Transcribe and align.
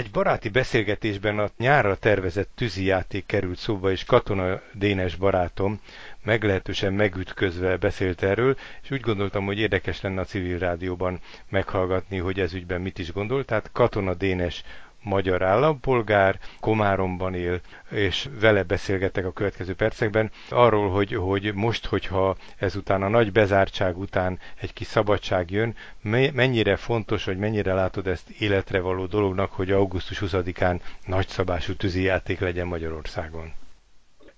Egy 0.00 0.10
baráti 0.10 0.48
beszélgetésben 0.48 1.38
a 1.38 1.48
nyárra 1.58 1.96
tervezett 1.96 2.50
tűzijáték 2.54 3.26
került 3.26 3.58
szóba, 3.58 3.90
és 3.90 4.04
Katona 4.04 4.60
Dénes 4.74 5.16
barátom 5.16 5.80
meglehetősen 6.24 6.92
megütközve 6.92 7.76
beszélt 7.76 8.22
erről, 8.22 8.56
és 8.82 8.90
úgy 8.90 9.00
gondoltam, 9.00 9.44
hogy 9.44 9.58
érdekes 9.58 10.00
lenne 10.00 10.20
a 10.20 10.24
civil 10.24 10.58
rádióban 10.58 11.20
meghallgatni, 11.48 12.18
hogy 12.18 12.40
ez 12.40 12.52
ügyben 12.54 12.80
mit 12.80 12.98
is 12.98 13.12
gondol. 13.12 13.44
Tehát 13.44 13.70
Katona 13.72 14.14
Dénes 14.14 14.62
magyar 15.04 15.42
állampolgár, 15.42 16.34
Komáromban 16.60 17.34
él, 17.34 17.60
és 17.90 18.28
vele 18.40 18.62
beszélgetek 18.62 19.26
a 19.26 19.32
következő 19.32 19.74
percekben 19.74 20.30
arról, 20.50 20.90
hogy, 20.90 21.12
hogy 21.14 21.52
most, 21.54 21.86
hogyha 21.86 22.36
ezután 22.58 23.02
a 23.02 23.08
nagy 23.08 23.32
bezártság 23.32 23.98
után 23.98 24.38
egy 24.60 24.72
kis 24.72 24.86
szabadság 24.86 25.50
jön, 25.50 25.74
mennyire 26.34 26.76
fontos, 26.76 27.24
hogy 27.24 27.36
mennyire 27.36 27.74
látod 27.74 28.06
ezt 28.06 28.30
életre 28.40 28.80
való 28.80 29.06
dolognak, 29.06 29.50
hogy 29.52 29.70
augusztus 29.70 30.22
20-án 30.26 30.80
nagyszabású 31.06 31.74
tűzijáték 31.74 32.40
legyen 32.40 32.66
Magyarországon? 32.66 33.52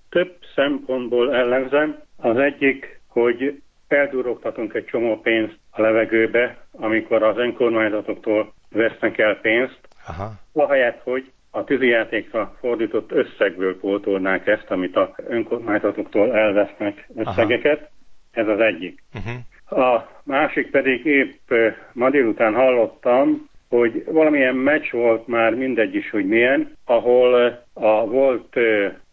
Több 0.08 0.36
szempontból 0.54 1.34
ellenzem. 1.34 2.02
Az 2.16 2.36
egyik, 2.36 3.00
hogy 3.06 3.62
eldurogtatunk 3.88 4.74
egy 4.74 4.84
csomó 4.84 5.20
pénzt 5.20 5.58
a 5.70 5.80
levegőbe, 5.80 6.66
amikor 6.72 7.22
az 7.22 7.36
önkormányzatoktól 7.36 8.52
vesznek 8.70 9.18
el 9.18 9.34
pénzt, 9.40 9.80
Aha. 10.06 10.32
ahelyett, 10.52 11.00
hogy 11.02 11.32
a 11.50 11.64
tűzijátékra 11.64 12.56
fordított 12.60 13.12
összegből 13.12 13.78
pótolnák 13.78 14.46
ezt, 14.46 14.70
amit 14.70 14.96
a 14.96 15.14
önkormányzatoktól 15.28 16.36
elvesznek 16.36 17.08
összegeket. 17.14 17.78
Aha. 17.78 17.90
Ez 18.30 18.48
az 18.48 18.60
egyik. 18.60 19.02
Uh-huh. 19.14 19.88
A 19.88 20.08
másik 20.24 20.70
pedig 20.70 21.04
épp 21.04 21.52
ma 21.92 22.10
délután 22.10 22.54
hallottam, 22.54 23.48
hogy 23.68 24.04
valamilyen 24.06 24.54
meccs 24.54 24.90
volt 24.90 25.26
már 25.26 25.54
mindegy 25.54 25.94
is, 25.94 26.10
hogy 26.10 26.26
milyen, 26.26 26.76
ahol 26.84 27.62
a 27.72 28.06
volt 28.06 28.56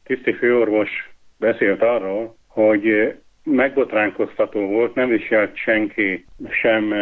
tiszti 0.04 0.34
főorvos 0.34 0.90
beszélt 1.38 1.82
arról, 1.82 2.36
hogy 2.48 3.16
megbotránkoztató 3.44 4.68
volt, 4.68 4.96
nem 4.96 5.10
viselt 5.10 5.56
senki 5.56 6.26
sem 6.50 6.94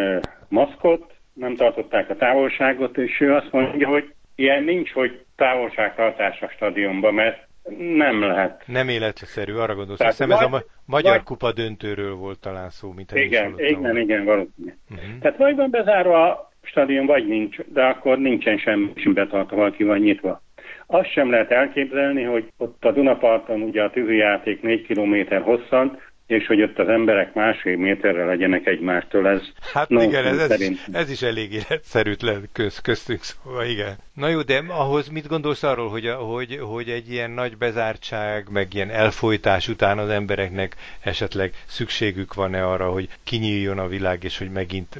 maszkot, 0.49 1.13
nem 1.39 1.55
tartották 1.55 2.09
a 2.09 2.15
távolságot, 2.15 2.97
és 2.97 3.19
ő 3.19 3.33
azt 3.33 3.51
mondja, 3.51 3.87
hogy 3.87 4.13
ilyen 4.35 4.63
nincs, 4.63 4.91
hogy 4.91 5.25
távolságtartás 5.35 6.41
a 6.41 6.49
stadionban, 6.49 7.13
mert 7.13 7.47
nem 7.77 8.21
lehet. 8.23 8.63
Nem 8.65 8.89
életszerű, 8.89 9.53
arra 9.53 9.75
gondolsz. 9.75 9.97
Tehát 9.97 10.13
hiszem, 10.13 10.31
ez 10.31 10.41
a 10.41 10.49
ma- 10.49 10.63
magyar 10.85 11.15
vagy... 11.15 11.23
kupa 11.23 11.51
döntőről 11.51 12.15
volt 12.15 12.39
talán 12.39 12.69
szó, 12.69 12.91
mint 12.91 13.11
Igen, 13.11 13.53
igen, 13.57 13.81
volna. 13.81 13.99
igen, 13.99 14.25
valószínűleg. 14.25 14.77
Uh-huh. 14.89 15.19
Tehát 15.21 15.37
vagy 15.37 15.55
van 15.55 15.69
bezárva 15.69 16.31
a 16.31 16.51
stadion, 16.61 17.05
vagy 17.05 17.27
nincs, 17.27 17.57
de 17.73 17.83
akkor 17.83 18.17
nincsen 18.17 18.57
semmi 18.57 18.91
sem 18.95 19.13
betartva, 19.13 19.55
valaki 19.55 19.83
van 19.83 19.99
nyitva. 19.99 20.41
Azt 20.85 21.11
sem 21.11 21.29
lehet 21.29 21.51
elképzelni, 21.51 22.23
hogy 22.23 22.51
ott 22.57 22.85
a 22.85 22.91
Dunaparton 22.91 23.61
ugye 23.61 23.83
a 23.83 23.89
tűzijáték 23.89 24.61
4 24.61 24.87
km 24.87 25.35
hosszan, 25.35 25.99
és 26.27 26.47
hogy 26.47 26.61
ott 26.61 26.79
az 26.79 26.87
emberek 26.87 27.33
másfél 27.33 27.77
méterre 27.77 28.25
legyenek 28.25 28.65
egymástól, 28.65 29.27
ez 29.27 29.41
Hát 29.73 29.89
no, 29.89 30.01
igen, 30.01 30.25
ez, 30.25 30.37
ez, 30.37 30.61
is, 30.61 30.85
ez 30.91 31.11
is 31.11 31.21
elég 31.21 31.53
életszerűtlen 31.53 32.49
köz, 32.53 32.79
köztünk, 32.79 33.21
szóval 33.21 33.65
igen. 33.65 33.95
Na 34.13 34.27
jó, 34.27 34.41
de 34.41 34.63
ahhoz 34.67 35.09
mit 35.09 35.27
gondolsz 35.27 35.63
arról, 35.63 35.89
hogy, 35.89 36.09
hogy, 36.09 36.59
hogy 36.61 36.89
egy 36.89 37.11
ilyen 37.11 37.31
nagy 37.31 37.57
bezártság, 37.57 38.47
meg 38.51 38.73
ilyen 38.73 38.89
elfolytás 38.89 39.67
után 39.67 39.97
az 39.97 40.09
embereknek 40.09 40.75
esetleg 41.03 41.51
szükségük 41.65 42.33
van-e 42.33 42.65
arra, 42.65 42.89
hogy 42.89 43.07
kinyíljon 43.23 43.79
a 43.79 43.87
világ, 43.87 44.23
és 44.23 44.37
hogy 44.37 44.51
megint 44.51 44.99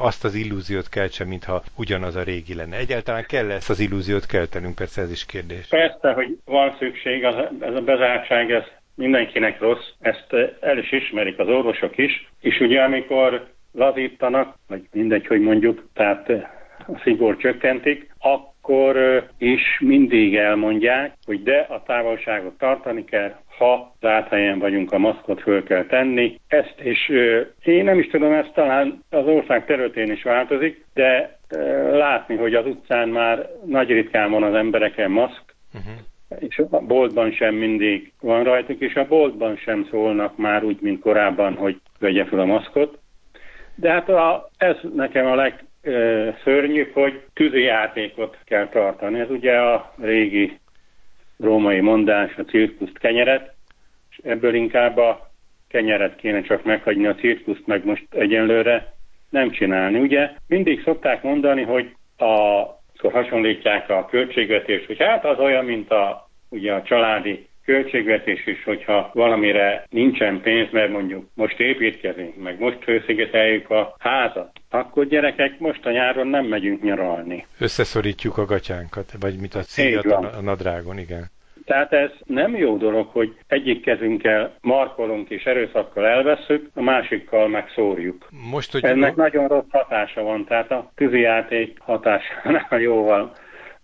azt 0.00 0.24
az 0.24 0.34
illúziót 0.34 0.88
keltse, 0.88 1.24
mintha 1.24 1.62
ugyanaz 1.76 2.16
a 2.16 2.22
régi 2.22 2.54
lenne. 2.54 2.76
Egyáltalán 2.76 3.24
kell 3.28 3.50
ezt 3.50 3.70
az 3.70 3.80
illúziót 3.80 4.26
keltenünk, 4.26 4.74
persze 4.74 5.02
ez 5.02 5.10
is 5.10 5.26
kérdés. 5.26 5.66
Persze, 5.68 6.12
hogy 6.12 6.38
van 6.44 6.76
szükség, 6.78 7.24
az, 7.24 7.34
ez 7.60 7.74
a 7.74 7.80
bezártság, 7.80 8.50
ez 8.50 8.64
mindenkinek 8.98 9.60
rossz, 9.60 9.88
ezt 10.00 10.26
eh, 10.28 10.48
el 10.60 10.78
is 10.78 10.92
ismerik 10.92 11.38
az 11.38 11.48
orvosok 11.48 11.98
is, 11.98 12.30
és 12.40 12.60
ugye 12.60 12.82
amikor 12.82 13.46
lazítanak, 13.72 14.54
vagy 14.68 14.82
mindegy, 14.92 15.26
hogy 15.26 15.40
mondjuk, 15.40 15.88
tehát 15.94 16.30
eh, 16.30 16.42
a 16.86 17.00
szigor 17.02 17.36
csökkentik, 17.36 18.10
akkor 18.18 18.96
eh, 18.96 19.22
is 19.38 19.78
mindig 19.80 20.36
elmondják, 20.36 21.12
hogy 21.24 21.42
de 21.42 21.66
a 21.68 21.82
távolságot 21.82 22.58
tartani 22.58 23.04
kell, 23.04 23.34
ha 23.58 23.94
zárt 24.00 24.58
vagyunk, 24.58 24.92
a 24.92 24.98
maszkot 24.98 25.40
föl 25.40 25.62
kell 25.62 25.84
tenni. 25.84 26.40
Ezt 26.48 26.80
is 26.82 27.08
én 27.64 27.84
nem 27.84 27.98
is 27.98 28.06
tudom, 28.06 28.32
ez 28.32 28.46
talán 28.54 29.02
az 29.10 29.26
ország 29.26 29.66
területén 29.66 30.12
is 30.12 30.22
változik, 30.22 30.84
de 30.94 31.38
látni, 31.92 32.36
hogy 32.36 32.54
az 32.54 32.66
utcán 32.66 33.08
már 33.08 33.50
nagy 33.64 33.88
ritkán 33.88 34.30
van 34.30 34.42
az 34.42 34.54
embereken 34.54 35.10
maszk, 35.10 35.47
és 36.40 36.62
a 36.70 36.80
boltban 36.80 37.32
sem 37.32 37.54
mindig 37.54 38.12
van 38.20 38.44
rajtuk, 38.44 38.80
és 38.80 38.94
a 38.94 39.06
boltban 39.06 39.56
sem 39.56 39.86
szólnak 39.90 40.36
már 40.36 40.64
úgy, 40.64 40.80
mint 40.80 41.00
korábban, 41.00 41.54
hogy 41.54 41.80
vegye 41.98 42.24
fel 42.24 42.38
a 42.38 42.44
maszkot. 42.44 42.98
De 43.74 43.90
hát 43.90 44.08
a, 44.08 44.48
ez 44.56 44.76
nekem 44.94 45.26
a 45.26 45.34
legszörnyűbb, 45.34 46.92
hogy 46.92 47.22
játékot 47.52 48.36
kell 48.44 48.68
tartani. 48.68 49.20
Ez 49.20 49.30
ugye 49.30 49.56
a 49.56 49.94
régi 50.00 50.58
római 51.38 51.80
mondás, 51.80 52.36
a 52.36 52.42
cirkuszt 52.42 52.98
kenyeret, 52.98 53.54
és 54.10 54.18
ebből 54.24 54.54
inkább 54.54 54.96
a 54.96 55.30
kenyeret 55.68 56.16
kéne 56.16 56.42
csak 56.42 56.64
meghagyni, 56.64 57.06
a 57.06 57.14
cirkuszt 57.14 57.66
meg 57.66 57.84
most 57.84 58.06
egyenlőre 58.10 58.92
nem 59.30 59.50
csinálni. 59.50 59.98
Ugye 59.98 60.30
mindig 60.46 60.82
szokták 60.82 61.22
mondani, 61.22 61.62
hogy 61.62 61.96
a 62.16 62.76
akkor 62.98 63.12
hasonlítják 63.12 63.90
a 63.90 64.06
költségvetést, 64.10 64.86
hogy 64.86 64.98
hát 64.98 65.24
az 65.24 65.38
olyan, 65.38 65.64
mint 65.64 65.90
a, 65.90 66.27
ugye 66.48 66.72
a 66.72 66.82
családi 66.82 67.48
költségvetés 67.64 68.46
is, 68.46 68.64
hogyha 68.64 69.10
valamire 69.14 69.86
nincsen 69.90 70.40
pénz, 70.40 70.68
mert 70.70 70.92
mondjuk 70.92 71.28
most 71.34 71.60
építkezünk, 71.60 72.42
meg 72.42 72.58
most 72.58 72.84
hőszigeteljük 72.84 73.70
a 73.70 73.94
házat, 73.98 74.50
akkor 74.70 75.06
gyerekek, 75.06 75.58
most 75.58 75.86
a 75.86 75.90
nyáron 75.90 76.26
nem 76.26 76.44
megyünk 76.44 76.82
nyaralni. 76.82 77.46
Összeszorítjuk 77.58 78.38
a 78.38 78.44
gatyánkat, 78.44 79.12
vagy 79.20 79.38
mit 79.40 79.54
a 79.54 79.60
cíjat 79.60 80.04
a 80.04 80.40
nadrágon, 80.40 80.98
igen. 80.98 81.30
Tehát 81.64 81.92
ez 81.92 82.10
nem 82.24 82.56
jó 82.56 82.76
dolog, 82.76 83.08
hogy 83.08 83.36
egyik 83.46 83.82
kezünkkel 83.82 84.54
markolunk 84.60 85.30
és 85.30 85.44
erőszakkal 85.44 86.06
elveszük, 86.06 86.70
a 86.74 86.82
másikkal 86.82 87.48
megszórjuk. 87.48 88.28
Most, 88.50 88.72
hogy 88.72 88.84
Ennek 88.84 89.16
jó... 89.16 89.22
nagyon 89.22 89.48
rossz 89.48 89.70
hatása 89.70 90.22
van, 90.22 90.44
tehát 90.44 90.70
a 90.70 90.90
tűzijáték 90.94 91.78
hatásánál 91.80 92.80
jóval 92.90 93.32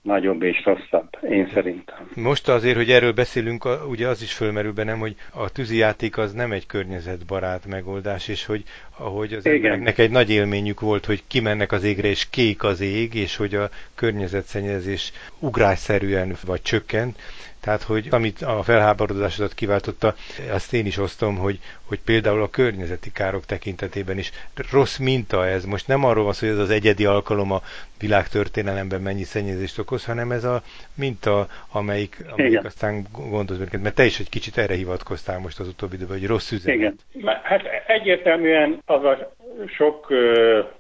nagyobb 0.05 0.43
és 0.43 0.65
rosszabb, 0.65 1.09
én 1.31 1.51
szerintem. 1.53 2.09
Most 2.15 2.49
azért, 2.49 2.77
hogy 2.77 2.91
erről 2.91 3.13
beszélünk, 3.13 3.69
ugye 3.89 4.09
az 4.09 4.23
is 4.23 4.33
fölmerül 4.33 4.73
bennem, 4.73 4.99
hogy 4.99 5.15
a 5.33 5.51
tűzijáték 5.51 6.19
az 6.19 6.33
nem 6.33 6.53
egy 6.53 6.67
környezetbarát 6.67 7.67
megoldás, 7.67 8.29
és 8.29 8.47
hogy 8.47 8.63
ahogy 8.97 9.33
az 9.33 9.47
Igen. 9.47 9.55
embereknek 9.57 9.99
egy 9.99 10.11
nagy 10.11 10.31
élményük 10.31 10.81
volt, 10.81 11.05
hogy 11.05 11.23
kimennek 11.27 11.73
az 11.73 11.85
égre, 11.85 12.09
és 12.09 12.27
kék 12.31 12.63
az 12.63 12.81
ég, 12.81 13.15
és 13.15 13.37
hogy 13.37 13.55
a 13.55 13.71
környezetszennyezés 13.95 15.13
ugrásszerűen 15.39 16.37
vagy 16.45 16.63
csökkent, 16.63 17.19
tehát, 17.65 17.83
hogy 17.83 18.07
amit 18.11 18.43
a 18.43 18.63
felháborodásodat 18.63 19.55
kiváltotta, 19.55 20.15
azt 20.51 20.73
én 20.73 20.87
is 20.87 20.97
osztom, 20.99 21.37
hogy, 21.37 21.59
hogy 21.85 22.01
például 22.05 22.43
a 22.43 22.51
környezeti 22.51 23.13
károk 23.13 23.45
tekintetében 23.47 24.19
is 24.19 24.31
rossz 24.71 24.97
minta 24.99 25.47
ez. 25.47 25.65
Most 25.65 25.87
nem 25.89 26.05
arról 26.05 26.25
van 26.25 26.33
szó, 26.33 26.47
hogy 26.47 26.57
ez 26.57 26.63
az 26.63 26.71
egyedi 26.71 27.05
alkalom 27.05 27.53
a 27.53 27.63
világtörténelemben 27.99 29.01
mennyi 29.01 29.23
szennyezést 29.23 29.79
okoz, 29.79 30.05
hanem 30.05 30.33
ez 30.33 30.45
a 30.45 30.63
minta, 30.95 31.49
amelyik, 31.71 32.25
amelyik 32.31 32.65
aztán 32.65 33.07
gondoz 33.31 33.59
minket. 33.59 33.83
Mert 33.83 33.95
te 33.95 34.05
is 34.05 34.19
egy 34.21 34.29
kicsit 34.29 34.59
erre 34.59 34.75
hivatkoztál 34.75 35.39
most 35.39 35.59
az 35.61 35.69
utóbbi 35.69 35.95
időben, 35.97 36.19
hogy 36.19 36.27
rossz 36.27 36.51
üzenet. 36.51 36.77
Igen. 36.79 36.97
Hát 37.43 37.63
egyértelműen 37.87 38.83
az 38.87 39.05
a 39.05 39.35
sok 39.77 40.13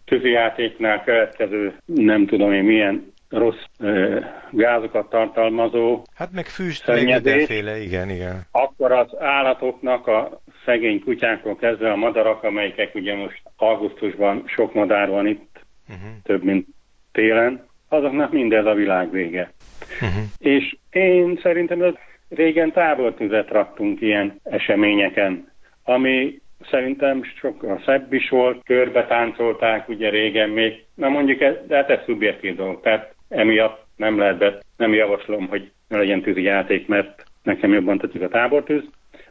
tűzijátéknál 0.04 1.04
keletkező, 1.04 1.76
nem 1.84 2.26
tudom 2.26 2.52
én 2.52 2.64
milyen 2.64 3.12
rossz 3.28 3.64
ö, 3.78 4.20
gázokat 4.50 5.08
tartalmazó 5.08 6.02
Hát 6.14 6.32
meg 6.32 6.46
füst, 6.46 6.86
meg 6.86 7.04
mindenféle, 7.04 7.78
igen, 7.78 8.10
igen. 8.10 8.42
Akkor 8.50 8.92
az 8.92 9.16
állatoknak, 9.18 10.06
a 10.06 10.40
szegény 10.64 11.00
kutyákról 11.00 11.56
kezdve 11.56 11.90
a 11.90 11.96
madarak, 11.96 12.42
amelyek 12.42 12.94
ugye 12.94 13.14
most 13.14 13.42
augusztusban 13.56 14.42
sok 14.46 14.74
madár 14.74 15.08
van 15.08 15.26
itt, 15.26 15.60
uh-huh. 15.88 16.10
több 16.22 16.42
mint 16.42 16.66
télen, 17.12 17.66
azoknak 17.88 18.32
mindez 18.32 18.66
a 18.66 18.74
világ 18.74 19.10
vége. 19.10 19.52
Uh-huh. 20.00 20.22
És 20.38 20.76
én 20.90 21.38
szerintem 21.42 21.78
hogy 21.78 21.98
régen 22.28 22.72
távoltüzet 22.72 23.50
raktunk 23.50 24.00
ilyen 24.00 24.40
eseményeken, 24.42 25.52
ami 25.84 26.40
szerintem 26.70 27.22
sokkal 27.22 27.82
szebb 27.84 28.12
is 28.12 28.28
volt, 28.28 28.62
körbe 28.64 29.06
táncolták 29.06 29.88
ugye 29.88 30.10
régen 30.10 30.50
még, 30.50 30.84
na 30.94 31.08
mondjuk, 31.08 31.40
ez, 31.40 31.54
de 31.66 31.76
hát 31.76 31.90
ez 31.90 31.98
szubjektív 32.04 32.56
dolog, 32.56 32.80
tehát 32.80 33.14
emiatt 33.28 33.86
nem 33.96 34.18
lehet 34.18 34.64
nem 34.76 34.92
javaslom, 34.92 35.48
hogy 35.48 35.70
ne 35.88 35.98
legyen 35.98 36.22
játék, 36.36 36.86
mert 36.86 37.22
nekem 37.42 37.72
jobban 37.72 37.98
tetszik 37.98 38.22
a 38.22 38.28
tábortűz. 38.28 38.82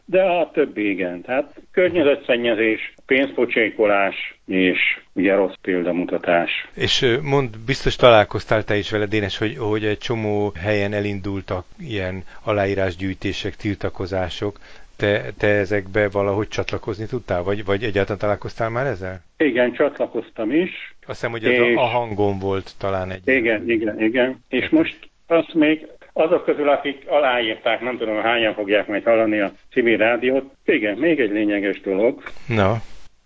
De 0.04 0.22
a 0.22 0.50
többi 0.50 0.90
igen. 0.90 1.20
Tehát 1.22 1.60
környezetszennyezés, 1.72 2.94
pénzpocsékolás 3.06 4.38
és 4.46 4.78
ugye 5.12 5.34
rossz 5.34 5.54
példamutatás. 5.62 6.68
És 6.74 7.18
mond, 7.22 7.58
biztos 7.66 7.96
találkoztál 7.96 8.64
te 8.64 8.76
is 8.76 8.90
vele, 8.90 9.06
Dénes, 9.06 9.38
hogy, 9.38 9.56
hogy 9.58 9.84
egy 9.84 9.98
csomó 9.98 10.52
helyen 10.60 10.92
elindultak 10.92 11.64
ilyen 11.78 12.22
aláírásgyűjtések, 12.44 13.54
tiltakozások. 13.54 14.58
Te, 14.96 15.32
te 15.38 15.46
ezekbe 15.46 16.08
valahogy 16.08 16.48
csatlakozni 16.48 17.06
tudtál, 17.06 17.42
vagy, 17.42 17.64
vagy 17.64 17.82
egyáltalán 17.82 18.18
találkoztál 18.18 18.70
már 18.70 18.86
ezzel? 18.86 19.22
Igen, 19.36 19.72
csatlakoztam 19.72 20.50
is. 20.50 20.94
Azt 21.06 21.20
hiszem, 21.20 21.30
hogy 21.30 21.44
ez 21.44 21.50
és... 21.50 21.76
a, 21.76 21.80
hangon 21.80 22.38
volt 22.38 22.74
talán 22.78 23.10
egy. 23.10 23.28
Igen, 23.28 23.70
igen, 23.70 24.00
igen. 24.00 24.44
És 24.48 24.68
most 24.68 24.96
azt 25.26 25.54
még 25.54 25.86
azok 26.16 26.44
közül, 26.44 26.68
akik 26.68 27.04
aláírták, 27.06 27.80
nem 27.80 27.96
tudom, 27.96 28.22
hányan 28.22 28.54
fogják 28.54 28.86
majd 28.86 29.04
hallani 29.04 29.40
a 29.40 29.52
civil 29.70 29.96
rádiót, 29.96 30.44
igen, 30.64 30.98
még 30.98 31.20
egy 31.20 31.30
lényeges 31.30 31.80
dolog. 31.80 32.22
Na. 32.48 32.76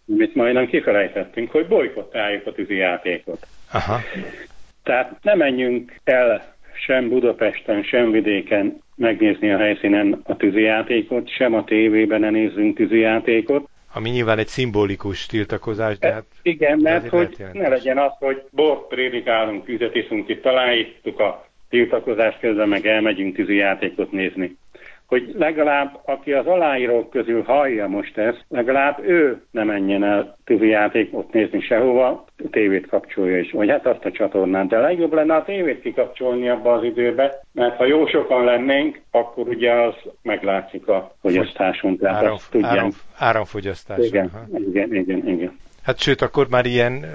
Amit 0.09 0.35
majdnem 0.35 0.67
kifelejtettünk, 0.67 1.51
hogy 1.51 1.67
bolykottáljuk 1.67 2.47
a 2.47 2.53
tűzi 2.53 2.77
játékot. 2.77 3.47
Aha. 3.73 3.99
Tehát 4.83 5.19
nem 5.23 5.39
menjünk 5.39 5.93
el 6.05 6.57
sem 6.73 7.09
Budapesten, 7.09 7.83
sem 7.83 8.11
vidéken 8.11 8.83
megnézni 8.97 9.53
a 9.53 9.59
helyszínen 9.59 10.21
a 10.25 10.37
tűzijátékot, 10.37 11.31
sem 11.31 11.55
a 11.55 11.65
tévében 11.65 12.21
ne 12.21 12.31
nézzünk 12.31 12.77
tűzijátékot. 12.77 13.69
Ami 13.95 14.11
nyilván 14.11 14.39
egy 14.39 14.47
szimbolikus 14.47 15.27
tiltakozás, 15.27 15.99
de 15.99 16.13
hát... 16.13 16.25
Igen, 16.43 16.79
mert 16.79 17.09
hogy 17.09 17.37
ne 17.53 17.69
legyen 17.69 17.99
az, 17.99 18.13
hogy 18.19 18.43
bort 18.51 18.89
prédikálunk, 18.89 19.65
tüzet 19.65 19.95
iszunk, 19.95 20.29
itt 20.29 20.43
találjuk 20.43 21.19
a 21.19 21.48
tiltakozás 21.69 22.37
közben 22.41 22.69
meg 22.69 22.87
elmegyünk 22.87 23.35
tűzijátékot 23.35 24.13
nézni 24.13 24.57
hogy 25.09 25.35
legalább 25.39 26.01
aki 26.05 26.33
az 26.33 26.47
aláírók 26.47 27.11
közül 27.11 27.43
hallja 27.43 27.87
most 27.87 28.19
ezt, 28.19 28.45
legalább 28.49 28.99
ő 29.05 29.43
ne 29.51 29.65
menjen 29.65 30.05
el 30.05 30.37
játékot 30.47 31.33
nézni 31.33 31.61
sehova, 31.61 32.09
a 32.45 32.49
tévét 32.51 32.87
kapcsolja 32.87 33.39
is, 33.39 33.51
vagy 33.53 33.71
hát 33.71 33.87
azt 33.87 34.05
a 34.05 34.11
csatornát. 34.11 34.69
De 34.69 34.79
legjobb 34.79 35.13
lenne 35.13 35.35
a 35.35 35.45
tévét 35.45 35.81
kikapcsolni 35.81 36.49
abba 36.49 36.73
az 36.73 36.85
időbe, 36.85 37.43
mert 37.53 37.77
ha 37.77 37.85
jó 37.85 38.07
sokan 38.07 38.45
lennénk, 38.45 39.01
akkor 39.11 39.49
ugye 39.49 39.73
az 39.73 39.95
meglátszik 40.23 40.89
a 40.89 41.15
fogyasztáson. 41.21 41.97
Tehát 41.97 42.17
Áram, 42.17 42.33
azt 42.33 42.57
áram, 42.61 42.91
áramfogyasztás. 43.19 44.07
Igen, 44.07 44.31
igen, 44.69 44.95
igen, 44.95 45.29
igen. 45.29 45.59
Hát 45.89 46.01
sőt, 46.01 46.23
akkor 46.23 46.49
már 46.49 46.67
ilyen, 46.67 47.07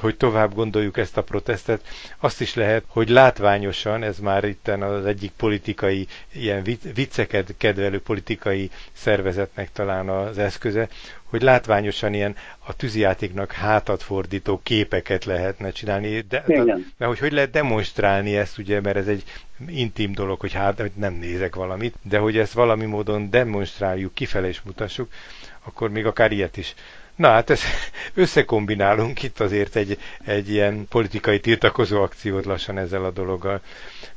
hogy 0.00 0.16
tovább 0.16 0.54
gondoljuk 0.54 0.96
ezt 0.96 1.16
a 1.16 1.22
protestet, 1.22 1.80
azt 2.18 2.40
is 2.40 2.54
lehet, 2.54 2.84
hogy 2.86 3.08
látványosan, 3.08 4.02
ez 4.02 4.18
már 4.18 4.44
itt 4.44 4.68
az 4.68 5.06
egyik 5.06 5.30
politikai, 5.36 6.06
ilyen 6.32 6.62
vicceket 6.94 7.54
kedvelő 7.58 8.00
politikai 8.00 8.70
szervezetnek 8.92 9.72
talán 9.72 10.08
az 10.08 10.38
eszköze, 10.38 10.88
hogy 11.24 11.42
látványosan 11.42 12.14
ilyen 12.14 12.36
a 12.58 12.76
tűzijátéknak 12.76 13.52
hátat 13.52 14.02
fordító 14.02 14.60
képeket 14.62 15.24
lehetne 15.24 15.70
csinálni, 15.70 16.20
de, 16.20 16.44
de 16.46 16.64
mert 16.64 17.10
hogy 17.10 17.18
hogy 17.18 17.32
lehet 17.32 17.50
demonstrálni 17.50 18.36
ezt, 18.36 18.58
ugye, 18.58 18.80
mert 18.80 18.96
ez 18.96 19.08
egy 19.08 19.22
intim 19.68 20.12
dolog, 20.12 20.40
hogy 20.40 20.52
hát 20.52 20.80
hogy 20.80 20.92
nem 20.94 21.14
nézek 21.14 21.54
valamit, 21.54 21.94
de 22.02 22.18
hogy 22.18 22.38
ezt 22.38 22.52
valami 22.52 22.84
módon 22.84 23.30
demonstráljuk, 23.30 24.14
kifele 24.14 24.48
is 24.48 24.62
mutassuk, 24.62 25.08
akkor 25.64 25.90
még 25.90 26.06
akár 26.06 26.32
ilyet 26.32 26.56
is 26.56 26.74
Na 27.16 27.28
hát 27.28 27.50
ezt 27.50 27.64
összekombinálunk 28.14 29.22
itt 29.22 29.40
azért 29.40 29.76
egy, 29.76 29.98
egy 30.24 30.50
ilyen 30.50 30.86
politikai 30.88 31.40
tiltakozó 31.40 32.02
akciót 32.02 32.44
lassan 32.44 32.78
ezzel 32.78 33.04
a 33.04 33.10
dologgal. 33.10 33.60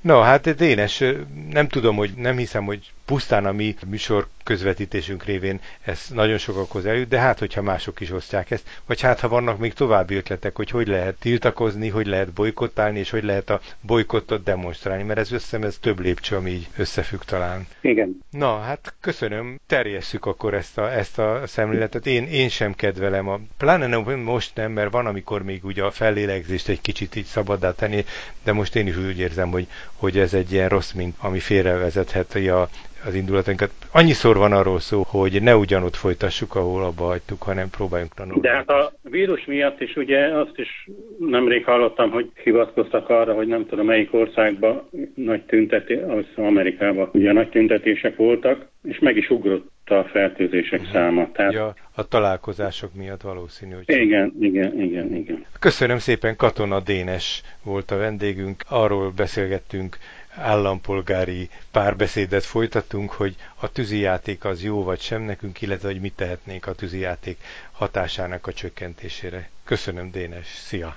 No, 0.01 0.19
hát 0.19 0.56
Dénes, 0.56 1.04
nem 1.50 1.68
tudom, 1.68 1.96
hogy 1.96 2.12
nem 2.16 2.38
hiszem, 2.38 2.66
hogy 2.66 2.92
pusztán 3.06 3.46
a 3.46 3.51
mi 3.51 3.75
műsor 3.88 4.28
közvetítésünk 4.44 5.24
révén 5.24 5.60
ez 5.81 6.06
nagyon 6.13 6.38
sokakhoz 6.38 6.86
eljut, 6.86 7.07
de 7.07 7.19
hát, 7.19 7.40
hogyha 7.40 7.62
mások 7.62 8.00
is 8.00 8.12
osztják 8.12 8.51
ezt, 8.51 8.80
vagy 8.86 9.01
hát, 9.01 9.19
ha 9.19 9.28
vannak 9.28 9.57
még 9.60 9.74
további 9.74 10.16
ötletek, 10.16 10.56
hogy 10.56 10.69
hogy 10.69 10.88
lehet 10.88 11.16
tiltakozni, 11.19 11.88
hogy 11.90 12.07
lehet 12.07 12.31
bolykottálni, 12.34 13.00
és 13.00 13.10
hogy 13.10 13.24
lehet 13.24 13.50
a 13.50 13.62
bolykottot 13.81 14.44
demonstrálni, 14.44 15.04
mert 15.04 15.19
ez 15.19 15.31
összem, 15.31 15.63
ez 15.63 15.78
több 15.78 16.00
lépcső, 16.00 16.36
ami 16.36 16.51
így 16.51 16.68
összefügg 16.78 17.19
talán. 17.19 17.68
Igen. 17.81 18.19
Na, 18.30 18.60
hát 18.60 18.94
köszönöm, 19.01 19.60
terjesszük 19.68 20.25
akkor 20.25 20.54
ezt 20.54 20.78
a, 20.78 20.92
ezt 20.94 21.19
a 21.19 21.42
szemléletet. 21.46 22.06
Én, 22.06 22.28
én 22.28 22.50
sem 22.50 22.74
kedvelem, 22.89 23.27
a, 23.27 23.39
pláne 23.57 23.88
nem, 23.88 24.19
most 24.19 24.56
nem, 24.56 24.71
mert 24.71 24.91
van, 24.91 25.06
amikor 25.06 25.44
még 25.44 25.65
ugye 25.65 25.83
a 25.83 25.91
fellélegzést 25.91 26.69
egy 26.69 26.81
kicsit 26.81 27.15
így 27.15 27.24
szabaddá 27.24 27.71
tenni, 27.71 28.03
de 28.44 28.53
most 28.53 28.75
én 28.75 28.88
is 28.88 28.97
úgy 28.97 29.19
érzem, 29.19 29.50
hogy, 29.50 29.68
hogy 29.95 30.18
ez 30.18 30.33
egy 30.33 30.51
ilyen 30.51 30.69
rossz, 30.69 30.91
mint 30.91 31.15
ami 31.21 31.39
félrevezethet 31.39 32.36
a 32.36 32.68
az 33.06 33.15
indulatunkat. 33.15 33.71
Annyiszor 33.91 34.38
van 34.38 34.51
arról 34.51 34.80
szó, 34.80 35.03
hogy 35.07 35.41
ne 35.41 35.56
ugyanott 35.56 35.95
folytassuk, 35.95 36.56
ahol 36.56 36.83
abba 36.83 37.03
hagytuk, 37.03 37.41
hanem 37.41 37.69
próbáljunk 37.69 38.13
tanulni. 38.13 38.41
De 38.41 38.50
hát 38.50 38.69
a 38.69 38.91
vírus 39.01 39.45
miatt 39.45 39.81
is 39.81 39.95
ugye 39.95 40.19
azt 40.38 40.57
is 40.57 40.89
nemrég 41.19 41.65
hallottam, 41.65 42.12
hogy 42.12 42.30
hivatkoztak 42.44 43.09
arra, 43.09 43.33
hogy 43.33 43.47
nem 43.47 43.65
tudom 43.65 43.86
melyik 43.86 44.13
országban 44.13 44.89
nagy 45.15 45.41
tüntetés, 45.41 46.00
az 46.07 46.25
Amerikában 46.36 47.09
ugye 47.13 47.31
nagy 47.31 47.50
tüntetések 47.50 48.15
voltak, 48.15 48.68
és 48.83 49.00
meg 49.00 49.18
is 49.18 49.30
ugrott 49.30 49.68
a 49.91 50.03
fertőzések 50.03 50.80
uh-huh. 50.80 50.94
száma. 50.94 51.31
Tehát... 51.31 51.53
Ja, 51.53 51.74
a 51.95 52.07
találkozások 52.07 52.94
miatt 52.94 53.21
valószínű, 53.21 53.74
hogy... 53.74 53.83
Igen, 53.89 54.33
igen, 54.39 54.81
igen, 54.81 55.15
igen. 55.15 55.45
Köszönöm 55.59 55.97
szépen, 56.00 56.36
Katona 56.36 56.80
Dénes 56.80 57.41
volt 57.63 57.91
a 57.91 57.97
vendégünk, 57.97 58.63
arról 58.68 59.12
beszélgettünk, 59.12 59.97
állampolgári 60.36 61.50
párbeszédet 61.71 62.44
folytatunk, 62.44 63.12
hogy 63.12 63.36
a 63.59 63.71
tűzijáték 63.71 64.45
az 64.45 64.63
jó 64.63 64.83
vagy 64.83 65.00
sem 65.00 65.21
nekünk, 65.21 65.62
illetve 65.62 65.88
hogy 65.91 66.00
mit 66.01 66.15
tehetnénk 66.15 66.68
a 66.68 66.74
tűzijáték 66.74 67.38
hatásának 67.71 68.47
a 68.47 68.53
csökkentésére. 68.53 69.50
Köszönöm, 69.63 70.12
Dénes. 70.12 70.47
Szia! 70.47 70.95